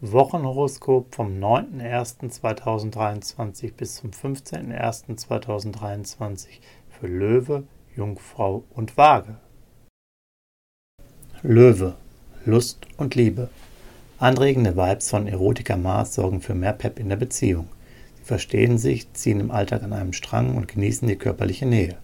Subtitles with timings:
[0.00, 6.46] Wochenhoroskop vom 9.01.2023 bis zum 15.01.2023
[6.90, 7.64] für Löwe,
[7.96, 9.36] Jungfrau und Waage.
[11.42, 11.94] Löwe,
[12.44, 13.50] Lust und Liebe.
[14.18, 17.68] Anregende Vibes von Erotiker Mars sorgen für mehr Pep in der Beziehung.
[18.16, 21.96] Sie verstehen sich, ziehen im Alltag an einem Strang und genießen die körperliche Nähe.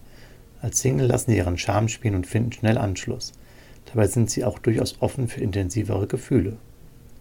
[0.61, 3.33] Als Single lassen sie ihren Charme spielen und finden schnell Anschluss.
[3.85, 6.57] Dabei sind sie auch durchaus offen für intensivere Gefühle.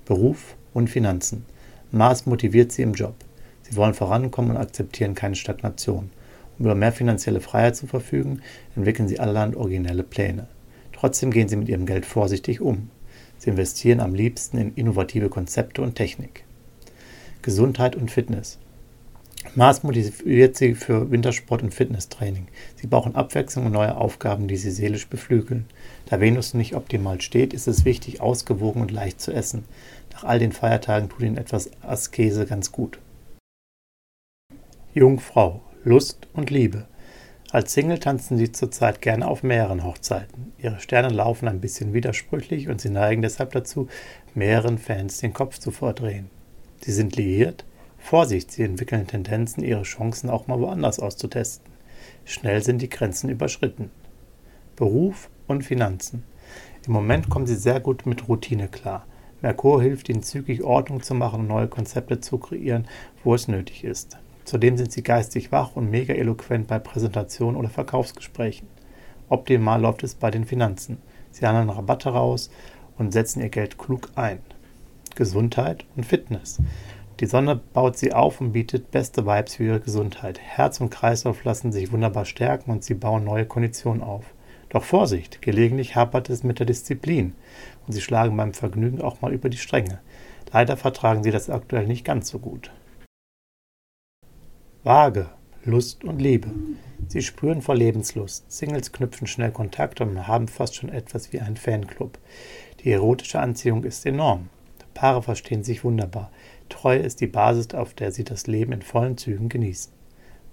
[0.05, 1.45] Beruf und Finanzen.
[1.91, 3.15] Mars motiviert sie im Job.
[3.63, 6.11] Sie wollen vorankommen und akzeptieren keine Stagnation.
[6.59, 8.43] Um über mehr finanzielle Freiheit zu verfügen,
[8.77, 10.47] entwickeln sie allerhand originelle Pläne.
[10.93, 12.91] Trotzdem gehen sie mit ihrem Geld vorsichtig um.
[13.39, 16.45] Sie investieren am liebsten in innovative Konzepte und Technik.
[17.43, 18.59] Gesundheit und Fitness.
[19.55, 22.49] Mars motiviert sie für Wintersport und Fitnesstraining.
[22.77, 25.65] Sie brauchen Abwechslung und neue Aufgaben, die sie seelisch beflügeln.
[26.07, 29.65] Da Venus nicht optimal steht, ist es wichtig, ausgewogen und leicht zu essen.
[30.13, 32.99] Nach all den Feiertagen tut ihnen etwas Askese ganz gut.
[34.93, 36.87] Jungfrau, Lust und Liebe.
[37.53, 40.53] Als Single tanzen sie zurzeit gerne auf mehreren Hochzeiten.
[40.59, 43.89] Ihre Sterne laufen ein bisschen widersprüchlich und sie neigen deshalb dazu,
[44.35, 46.31] mehreren Fans den Kopf zu verdrehen.
[46.81, 47.65] Sie sind liiert,
[47.99, 51.71] Vorsicht, sie entwickeln Tendenzen, ihre Chancen auch mal woanders auszutesten.
[52.25, 53.91] Schnell sind die Grenzen überschritten.
[54.77, 56.25] Beruf und Finanzen.
[56.87, 59.07] Im Moment kommen sie sehr gut mit Routine klar.
[59.43, 62.87] Merkur hilft ihnen zügig Ordnung zu machen und neue Konzepte zu kreieren,
[63.25, 64.19] wo es nötig ist.
[64.45, 68.69] Zudem sind sie geistig wach und mega eloquent bei Präsentationen oder Verkaufsgesprächen.
[69.29, 70.99] Optimal läuft es bei den Finanzen.
[71.31, 72.51] Sie handeln Rabatte raus
[72.99, 74.41] und setzen ihr Geld klug ein.
[75.15, 76.59] Gesundheit und Fitness.
[77.21, 80.41] Die Sonne baut sie auf und bietet beste Vibes für ihre Gesundheit.
[80.41, 84.25] Herz und Kreislauf lassen sich wunderbar stärken und sie bauen neue Konditionen auf.
[84.71, 87.35] Doch Vorsicht, gelegentlich hapert es mit der Disziplin
[87.87, 90.01] und sie schlagen beim Vergnügen auch mal über die Stränge.
[90.53, 92.71] Leider vertragen sie das aktuell nicht ganz so gut.
[94.83, 95.29] Waage,
[95.65, 96.51] Lust und Liebe.
[97.09, 98.51] Sie spüren vor Lebenslust.
[98.51, 102.19] Singles knüpfen schnell Kontakt und haben fast schon etwas wie einen Fanclub.
[102.83, 104.49] Die erotische Anziehung ist enorm.
[104.95, 106.31] Paare verstehen sich wunderbar.
[106.69, 109.93] Treue ist die Basis, auf der sie das Leben in vollen Zügen genießen.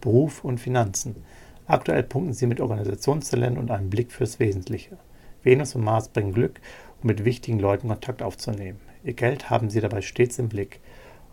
[0.02, 1.24] Beruf und Finanzen.
[1.68, 4.98] Aktuell punkten sie mit Organisationstalent und einem Blick fürs Wesentliche.
[5.44, 6.62] Venus und Mars bringen Glück,
[7.02, 8.80] um mit wichtigen Leuten Kontakt aufzunehmen.
[9.04, 10.80] Ihr Geld haben sie dabei stets im Blick.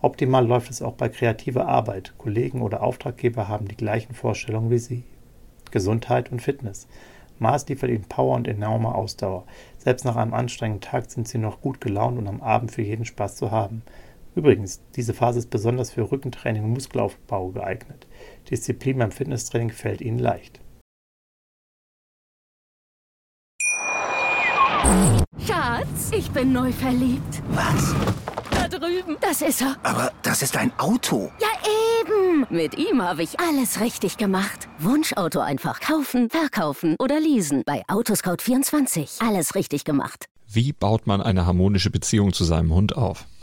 [0.03, 2.15] Optimal läuft es auch bei kreativer Arbeit.
[2.19, 5.05] Kollegen oder Auftraggeber haben die gleichen Vorstellungen wie sie.
[5.71, 6.89] Gesundheit und Fitness.
[7.39, 9.45] Mars liefert ihnen Power und enorme Ausdauer.
[9.79, 13.05] Selbst nach einem anstrengenden Tag sind sie noch gut gelaunt und am Abend für jeden
[13.05, 13.83] Spaß zu haben.
[14.35, 18.07] Übrigens, diese Phase ist besonders für Rückentraining und Muskelaufbau geeignet.
[18.51, 20.61] Disziplin beim Fitnesstraining fällt ihnen leicht.
[25.47, 27.43] Schatz, ich bin neu verliebt.
[27.51, 27.95] Was?
[28.51, 29.17] Da drüben.
[29.21, 29.77] Das ist er.
[29.83, 31.31] Aber das ist ein Auto.
[31.41, 31.49] Ja,
[32.01, 32.47] eben.
[32.51, 34.69] Mit ihm habe ich alles richtig gemacht.
[34.79, 37.63] Wunschauto einfach kaufen, verkaufen oder leasen.
[37.65, 39.27] Bei Autoscout24.
[39.27, 40.27] Alles richtig gemacht.
[40.47, 43.27] Wie baut man eine harmonische Beziehung zu seinem Hund auf?